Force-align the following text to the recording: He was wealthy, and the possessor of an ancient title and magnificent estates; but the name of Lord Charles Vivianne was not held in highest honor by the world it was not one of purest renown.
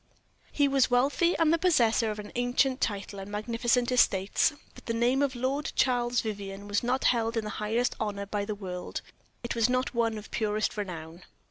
He 0.51 0.67
was 0.67 0.89
wealthy, 0.89 1.37
and 1.37 1.53
the 1.53 1.59
possessor 1.59 2.09
of 2.09 2.17
an 2.17 2.31
ancient 2.33 2.81
title 2.81 3.19
and 3.19 3.29
magnificent 3.29 3.91
estates; 3.91 4.51
but 4.73 4.87
the 4.87 4.95
name 4.95 5.21
of 5.21 5.35
Lord 5.35 5.71
Charles 5.75 6.21
Vivianne 6.21 6.67
was 6.67 6.81
not 6.81 7.03
held 7.03 7.37
in 7.37 7.45
highest 7.45 7.95
honor 7.99 8.25
by 8.25 8.43
the 8.43 8.55
world 8.55 9.01
it 9.43 9.53
was 9.53 9.69
not 9.69 9.93
one 9.93 10.17
of 10.17 10.31
purest 10.31 10.75
renown. 10.75 11.21